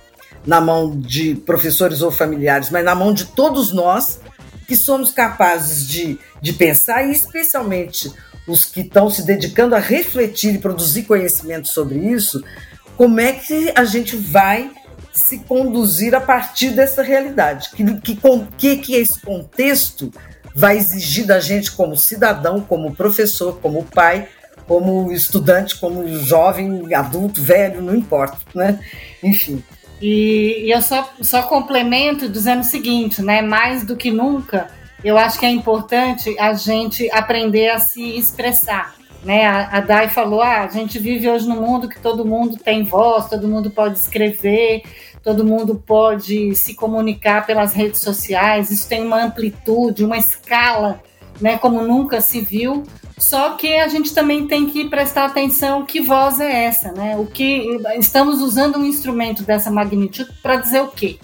[0.46, 4.20] na mão de professores ou familiares, mas na mão de todos nós
[4.66, 8.12] que somos capazes de, de pensar, e especialmente
[8.46, 12.42] os que estão se dedicando a refletir e produzir conhecimento sobre isso,
[12.96, 14.70] como é que a gente vai
[15.12, 17.70] se conduzir a partir dessa realidade?
[17.70, 18.16] Que,
[18.58, 20.12] que, que esse contexto
[20.54, 24.28] vai exigir da gente como cidadão, como professor, como pai,
[24.66, 28.80] como estudante, como jovem, adulto, velho, não importa, né?
[29.22, 29.62] Enfim.
[30.06, 33.40] E, e, eu só, só complemento dizendo o seguinte, né?
[33.40, 34.68] Mais do que nunca,
[35.02, 38.94] eu acho que é importante a gente aprender a se expressar.
[39.24, 39.46] Né?
[39.46, 42.84] A, a Dai falou: ah, a gente vive hoje num mundo que todo mundo tem
[42.84, 44.82] voz, todo mundo pode escrever,
[45.22, 51.00] todo mundo pode se comunicar pelas redes sociais, isso tem uma amplitude, uma escala,
[51.40, 52.82] né, como nunca se viu.
[53.16, 57.16] Só que a gente também tem que prestar atenção que voz é essa, né?
[57.16, 61.18] O que estamos usando um instrumento dessa magnitude para dizer o quê?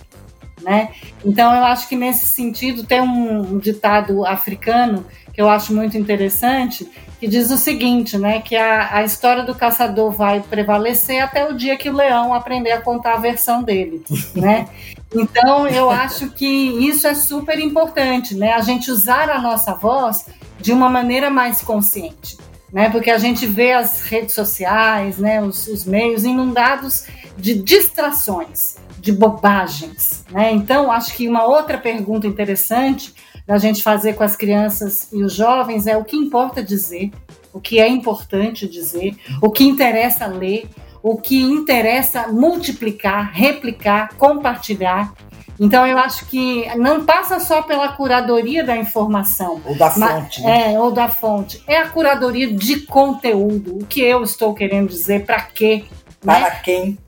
[0.63, 0.91] Né?
[1.25, 6.87] Então eu acho que nesse sentido tem um ditado africano que eu acho muito interessante,
[7.19, 11.55] que diz o seguinte, né, que a, a história do caçador vai prevalecer até o
[11.55, 14.03] dia que o leão aprender a contar a versão dele,
[14.37, 14.69] né?
[15.15, 18.53] Então eu acho que isso é super importante, né?
[18.53, 20.27] A gente usar a nossa voz
[20.61, 22.37] de uma maneira mais consciente,
[22.73, 22.91] né?
[22.91, 29.13] Porque a gente vê as redes sociais, né, os, os meios inundados de distrações, de
[29.13, 30.53] bobagens, né?
[30.53, 33.15] Então acho que uma outra pergunta interessante
[33.47, 37.11] da gente fazer com as crianças e os jovens é o que importa dizer,
[37.53, 40.69] o que é importante dizer, o que interessa ler,
[41.03, 45.13] o que interessa multiplicar, replicar, compartilhar.
[45.61, 49.61] Então eu acho que não passa só pela curadoria da informação.
[49.63, 50.41] Ou da fonte.
[50.41, 50.73] Né?
[50.73, 51.63] É, ou da fonte.
[51.67, 53.77] É a curadoria de conteúdo.
[53.77, 55.85] O que eu estou querendo dizer, para quê?
[56.25, 56.61] Para né?
[56.65, 56.99] quem?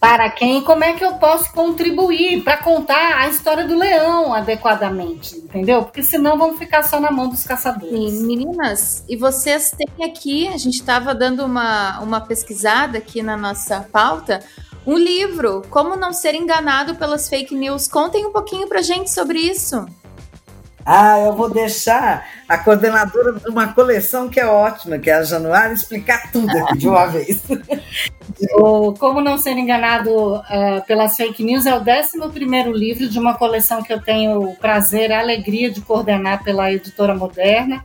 [0.00, 5.36] para quem, como é que eu posso contribuir para contar a história do leão adequadamente,
[5.36, 5.82] entendeu?
[5.82, 7.90] Porque senão vamos ficar só na mão dos caçadores.
[7.90, 13.36] Sim, meninas, e vocês têm aqui, a gente estava dando uma, uma pesquisada aqui na
[13.36, 14.40] nossa pauta,
[14.86, 17.88] um livro, Como Não Ser Enganado pelas Fake News.
[17.88, 19.86] Contem um pouquinho para gente sobre isso.
[20.86, 25.22] Ah, eu vou deixar a coordenadora de uma coleção que é ótima, que é a
[25.22, 27.42] Januária, explicar tudo aqui de uma vez.
[28.52, 30.42] o Como Não Ser Enganado uh,
[30.86, 35.08] pelas Fake News é o 11 livro de uma coleção que eu tenho o prazer
[35.08, 37.82] e a alegria de coordenar pela Editora Moderna.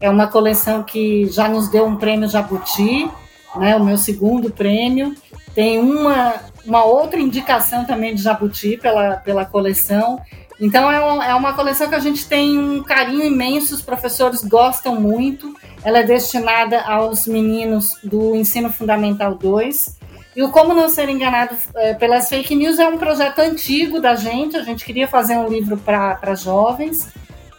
[0.00, 3.08] É uma coleção que já nos deu um prêmio Jabuti,
[3.56, 5.14] né, o meu segundo prêmio.
[5.54, 6.34] Tem uma,
[6.64, 10.20] uma outra indicação também de Jabuti pela, pela coleção
[10.60, 14.44] então é uma, é uma coleção que a gente tem um carinho imenso, os professores
[14.44, 15.56] gostam muito.
[15.82, 19.98] Ela é destinada aos meninos do ensino fundamental 2.
[20.36, 24.14] E o Como Não Ser Enganado é, pelas Fake News é um projeto antigo da
[24.14, 24.54] gente.
[24.54, 27.08] A gente queria fazer um livro para jovens.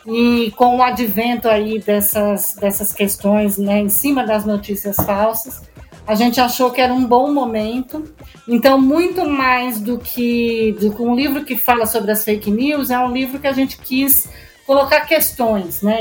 [0.06, 5.62] E com o advento aí dessas, dessas questões né, em cima das notícias falsas,
[6.06, 8.04] a gente achou que era um bom momento.
[8.48, 13.00] Então, muito mais do que, do um livro que fala sobre as fake news, é
[13.00, 14.28] um livro que a gente quis
[14.66, 16.00] colocar questões, né?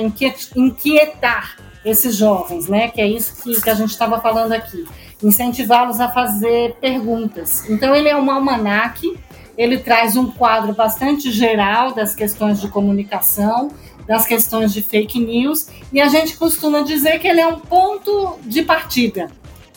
[0.57, 2.89] inquietar esses jovens, né?
[2.89, 4.85] Que é isso que, que a gente estava falando aqui.
[5.23, 7.69] Incentivá-los a fazer perguntas.
[7.69, 9.19] Então, ele é um almanaque,
[9.57, 13.71] ele traz um quadro bastante geral das questões de comunicação,
[14.07, 18.39] das questões de fake news, e a gente costuma dizer que ele é um ponto
[18.45, 19.31] de partida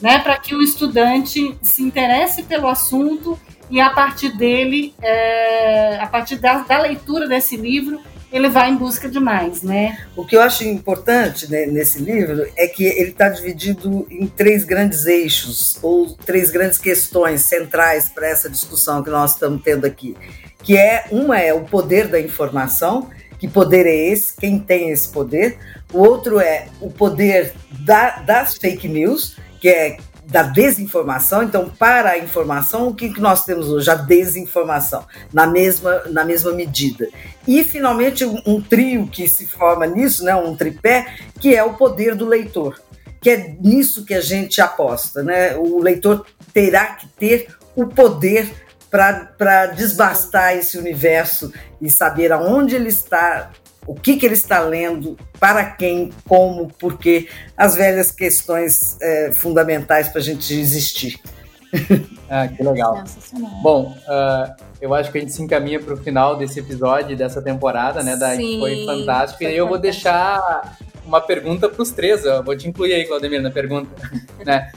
[0.04, 3.40] né, para que o estudante se interesse pelo assunto
[3.72, 8.76] e a partir dele, é, a partir da, da, leitura desse livro, ele vai em
[8.76, 9.98] busca de mais, né?
[10.14, 14.66] O que eu acho importante né, nesse livro é que ele está dividido em três
[14.66, 20.18] grandes eixos ou três grandes questões centrais para essa discussão que nós estamos tendo aqui,
[20.62, 25.08] que é uma é o poder da informação, que poder é esse, quem tem esse
[25.08, 25.58] poder.
[25.94, 27.54] O outro é o poder
[27.86, 29.96] da, das fake news, que é
[30.26, 31.42] da desinformação.
[31.42, 33.90] Então, para a informação, o que, nós temos hoje?
[33.90, 37.08] A desinformação, na mesma, na mesma medida.
[37.48, 41.76] E, finalmente, um, um trio que se forma nisso, né, um tripé, que é o
[41.76, 42.78] poder do leitor.
[43.22, 45.24] Que é nisso que a gente aposta.
[45.24, 45.56] Né?
[45.56, 48.52] O leitor terá que ter o poder
[48.90, 53.50] para desbastar esse universo e saber aonde ele está
[53.86, 57.28] o que, que ele está lendo, para quem, como, porquê,
[57.58, 61.20] as velhas questões é, fundamentais para a gente existir.
[62.30, 63.04] Ah, que legal.
[63.62, 67.44] Bom, uh, eu acho que a gente se encaminha para o final desse episódio, dessa
[67.44, 68.16] temporada, né?
[68.16, 69.44] Da, Sim, foi fantástico.
[69.44, 70.76] Foi e eu vou deixar
[71.06, 72.26] uma pergunta para os três.
[72.26, 73.90] Eu vou te incluir aí, Claudemir, na pergunta.
[74.44, 74.72] né?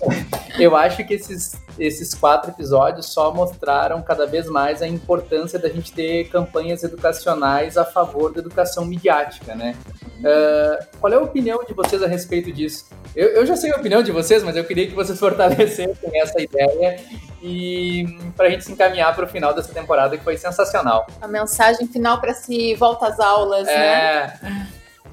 [0.58, 5.68] Eu acho que esses, esses quatro episódios só mostraram cada vez mais a importância da
[5.68, 9.76] gente ter campanhas educacionais a favor da educação midiática, né?
[10.18, 12.86] Uh, qual é a opinião de vocês a respeito disso?
[13.14, 16.40] Eu, eu, já sei a opinião de vocês, mas eu queria que vocês fortalecessem essa
[16.40, 16.98] ideia
[17.42, 21.06] e para a gente se encaminhar para o final dessa temporada que foi sensacional.
[21.20, 23.76] A mensagem final para se volta às aulas, é...
[24.42, 24.68] né?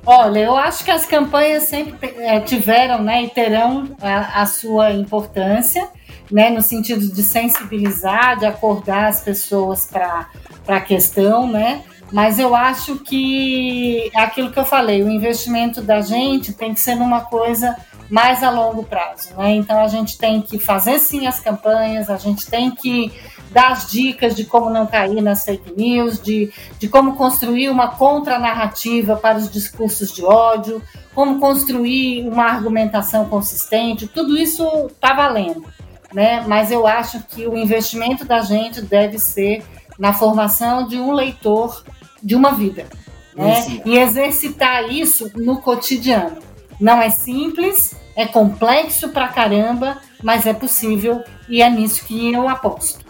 [0.06, 4.92] Olha, eu acho que as campanhas sempre é, tiveram né, e terão a, a, sua
[4.92, 5.88] importância,
[6.30, 10.28] né, no sentido de sensibilizar, de acordar as pessoas para
[10.68, 11.84] a questão, né?
[12.12, 16.80] Mas eu acho que é aquilo que eu falei, o investimento da gente tem que
[16.80, 17.76] ser numa coisa
[18.10, 19.56] mais a longo prazo, né?
[19.56, 23.12] Então a gente tem que fazer sim as campanhas, a gente tem que
[23.54, 27.90] dar as dicas de como não cair nas fake news, de, de como construir uma
[27.90, 30.82] contranarrativa para os discursos de ódio,
[31.14, 35.64] como construir uma argumentação consistente, tudo isso está valendo.
[36.12, 36.44] Né?
[36.48, 39.64] Mas eu acho que o investimento da gente deve ser
[39.98, 41.84] na formação de um leitor
[42.22, 42.88] de uma vida.
[43.36, 43.82] Né?
[43.86, 46.38] E exercitar isso no cotidiano.
[46.80, 52.48] Não é simples, é complexo pra caramba, mas é possível e é nisso que eu
[52.48, 53.03] aposto.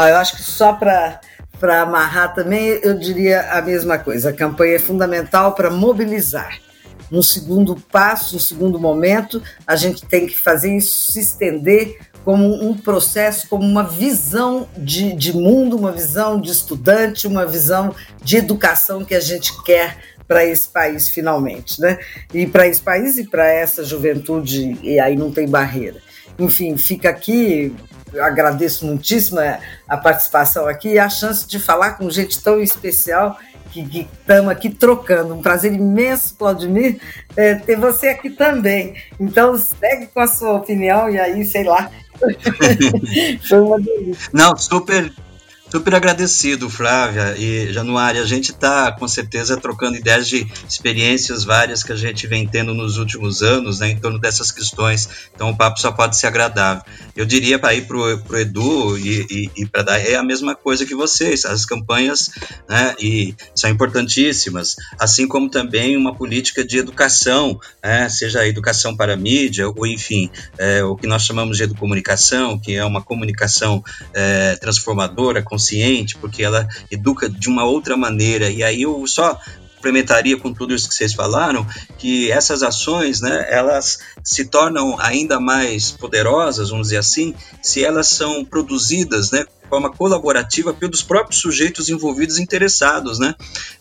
[0.00, 1.20] Ah, eu acho que só para
[1.58, 4.30] para amarrar também, eu diria a mesma coisa.
[4.30, 6.56] A campanha é fundamental para mobilizar.
[7.10, 12.62] No segundo passo, no segundo momento, a gente tem que fazer isso se estender como
[12.62, 17.92] um processo, como uma visão de, de mundo, uma visão de estudante, uma visão
[18.22, 21.98] de educação que a gente quer para esse país finalmente, né?
[22.32, 25.96] E para esse país e para essa juventude, e aí não tem barreira.
[26.38, 27.74] Enfim, fica aqui
[28.12, 29.40] eu agradeço muitíssimo
[29.88, 33.38] a participação aqui e a chance de falar com gente tão especial
[33.70, 35.34] que estamos aqui trocando.
[35.34, 37.00] Um prazer imenso, Claudemir,
[37.36, 38.94] é, ter você aqui também.
[39.20, 41.90] Então, segue com a sua opinião e aí, sei lá.
[43.48, 44.30] Foi uma delícia.
[44.32, 45.12] Não, super
[45.70, 48.22] Super agradecido, Flávia e Januária.
[48.22, 52.72] A gente está, com certeza, trocando ideias de experiências várias que a gente vem tendo
[52.72, 55.28] nos últimos anos né, em torno dessas questões.
[55.34, 56.82] Então, o papo só pode ser agradável.
[57.14, 60.54] Eu diria para ir para o Edu e, e, e para dar é a mesma
[60.54, 61.44] coisa que vocês.
[61.44, 62.30] As campanhas
[62.66, 68.96] né, e são importantíssimas, assim como também uma política de educação, né, seja a educação
[68.96, 73.02] para a mídia, ou enfim, é, o que nós chamamos de educomunicação, que é uma
[73.02, 78.48] comunicação é, transformadora, consciente, porque ela educa de uma outra maneira.
[78.48, 79.38] E aí eu só
[79.74, 81.66] complementaria com tudo isso que vocês falaram,
[81.98, 88.08] que essas ações, né, elas se tornam ainda mais poderosas, vamos dizer assim, se elas
[88.08, 93.34] são produzidas, né, de forma colaborativa pelos próprios sujeitos envolvidos interessados, né?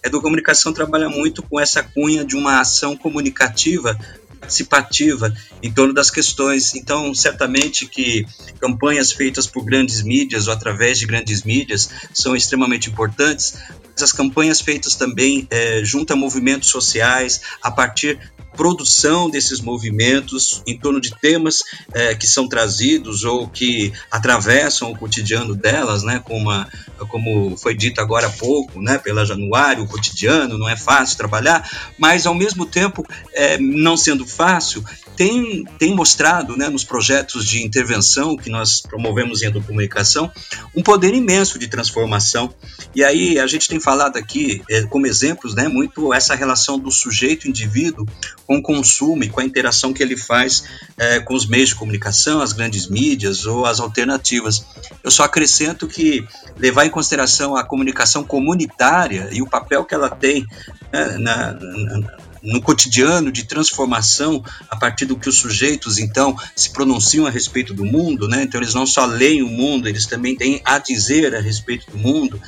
[0.04, 3.98] A educomunicação trabalha muito com essa cunha de uma ação comunicativa
[4.38, 6.76] participativa em torno das questões.
[6.76, 8.26] Então, certamente que
[8.60, 13.56] campanhas feitas por grandes mídias ou através de grandes mídias são extremamente importantes,
[14.04, 18.20] as campanhas feitas também é, junto a movimentos sociais, a partir
[18.58, 24.98] produção desses movimentos em torno de temas é, que são trazidos ou que atravessam o
[24.98, 26.68] cotidiano delas, né, como, a,
[27.08, 31.94] como foi dito agora há pouco, né, pela Januário, o cotidiano não é fácil trabalhar,
[31.98, 34.84] mas ao mesmo tempo, é, não sendo fácil,
[35.18, 40.32] tem, tem mostrado né, nos projetos de intervenção que nós promovemos em educomunicação
[40.76, 42.54] um poder imenso de transformação.
[42.96, 46.92] E aí a gente tem falado aqui, é, como exemplos, né, muito essa relação do
[46.92, 48.06] sujeito-indivíduo
[48.46, 50.64] com o consumo e com a interação que ele faz
[50.98, 54.66] é, com os meios de comunicação, as grandes mídias ou as alternativas.
[55.04, 56.24] Eu só acrescento que
[56.58, 60.46] levar em consideração a comunicação comunitária e o papel que ela tem
[60.94, 66.70] né, na, na no cotidiano de transformação a partir do que os sujeitos então se
[66.72, 68.44] pronunciam a respeito do mundo, né?
[68.44, 71.98] Então eles não só leem o mundo, eles também têm a dizer a respeito do
[71.98, 72.42] mundo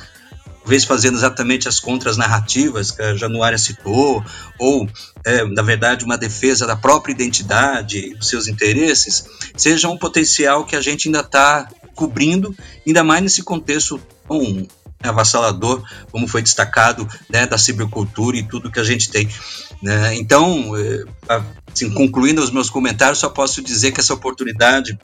[0.70, 4.24] talvez fazendo exatamente as contras narrativas que a Januária citou,
[4.56, 4.88] ou,
[5.24, 9.24] é, na verdade, uma defesa da própria identidade, dos seus interesses,
[9.56, 12.54] seja um potencial que a gente ainda está cobrindo,
[12.86, 14.68] ainda mais nesse contexto tão
[15.02, 15.82] avassalador,
[16.12, 19.28] como foi destacado, né, da cibercultura e tudo que a gente tem.
[19.82, 20.16] Né?
[20.16, 21.04] Então, é,
[21.72, 24.98] assim, concluindo os meus comentários, só posso dizer que essa oportunidade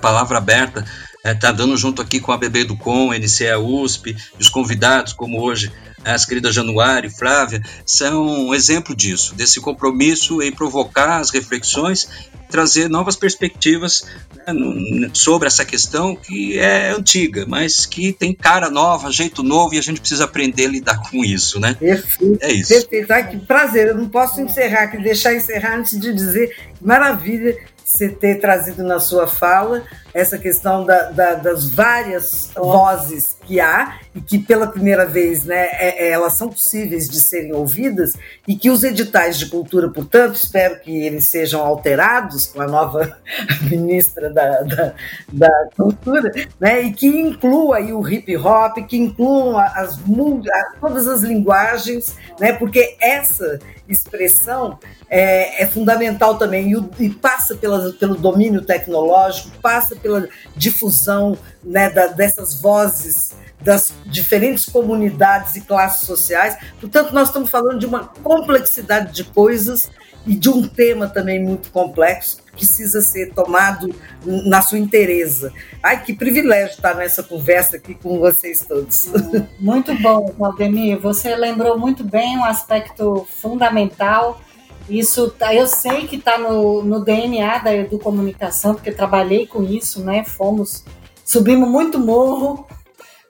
[0.00, 0.84] palavra aberta
[1.18, 5.12] está é, tá dando junto aqui com a BB do Com, NCA USP, os convidados,
[5.12, 5.70] como hoje
[6.02, 12.08] as queridas Januário e Flávia, são um exemplo disso, desse compromisso em provocar as reflexões
[12.50, 19.10] trazer novas perspectivas né, sobre essa questão que é antiga, mas que tem cara nova,
[19.10, 21.74] jeito novo e a gente precisa aprender a lidar com isso, né?
[21.74, 22.38] Perfeito.
[22.42, 22.74] É isso.
[22.74, 23.10] Perfeito.
[23.12, 23.88] Ai, que prazer.
[23.88, 27.56] Eu não posso encerrar, que deixar encerrar antes de dizer maravilha
[27.90, 29.82] você ter trazido na sua fala
[30.12, 35.66] essa questão da, da, das várias vozes que há e que pela primeira vez né,
[35.72, 38.14] é, é, elas são possíveis de serem ouvidas
[38.46, 43.16] e que os editais de cultura, portanto, espero que eles sejam alterados com a nova
[43.70, 44.94] ministra da, da,
[45.32, 49.98] da cultura, né, e que inclua aí o hip hop, que incluam as,
[50.80, 53.58] todas as linguagens, né, porque essa
[53.88, 61.36] expressão é, é fundamental também e, e passa pela, pelo domínio tecnológico, passa pela difusão
[61.62, 66.56] né, da, dessas vozes das diferentes comunidades e classes sociais.
[66.80, 69.90] Portanto, nós estamos falando de uma complexidade de coisas
[70.26, 73.94] e de um tema também muito complexo que precisa ser tomado
[74.24, 75.52] na sua inteireza.
[75.82, 79.10] Ai, que privilégio estar nessa conversa aqui com vocês todos.
[79.58, 80.98] Muito bom, Valdemir.
[80.98, 84.40] Você lembrou muito bem um aspecto fundamental
[84.90, 90.02] isso, tá, eu sei que está no, no DNA da educomunicação, porque trabalhei com isso,
[90.02, 90.24] né?
[90.24, 90.84] Fomos,
[91.24, 92.66] subimos muito morro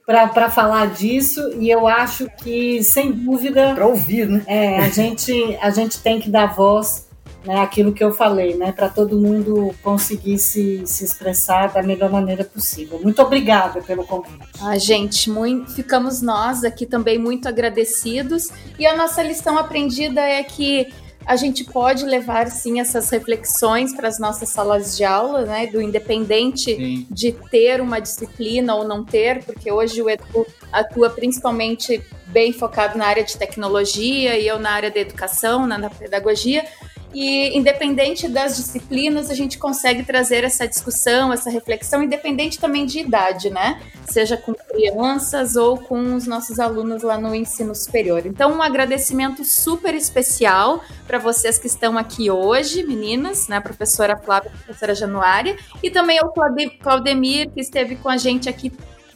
[0.06, 3.74] para falar disso e eu acho que, sem dúvida.
[3.74, 4.42] Para ouvir, né?
[4.46, 7.08] É, a gente, a gente tem que dar voz
[7.44, 12.10] né, aquilo que eu falei, né, para todo mundo conseguir se, se expressar da melhor
[12.10, 13.00] maneira possível.
[13.02, 14.38] Muito obrigada pelo convite.
[14.60, 18.48] Ah, gente, muito, ficamos nós aqui também muito agradecidos
[18.78, 20.88] e a nossa lição aprendida é que
[21.30, 25.68] a gente pode levar sim essas reflexões para as nossas salas de aula, né?
[25.68, 27.06] Do independente sim.
[27.08, 32.98] de ter uma disciplina ou não ter, porque hoje o Edu atua principalmente bem focado
[32.98, 36.64] na área de tecnologia e eu na área da educação, na pedagogia.
[37.12, 43.00] E independente das disciplinas, a gente consegue trazer essa discussão, essa reflexão, independente também de
[43.00, 43.80] idade, né?
[44.06, 48.24] Seja com crianças ou com os nossos alunos lá no ensino superior.
[48.26, 53.60] Então, um agradecimento super especial para vocês que estão aqui hoje, meninas, né?
[53.60, 58.70] Professora Flávia, professora Januária, e também ao Claudemir, que esteve com a gente aqui